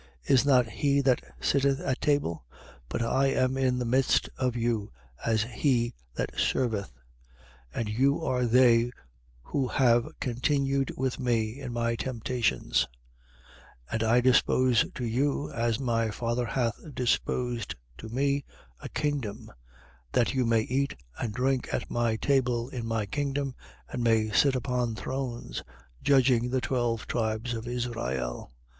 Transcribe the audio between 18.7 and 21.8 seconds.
a kingdom; 22:30. That you may eat and drink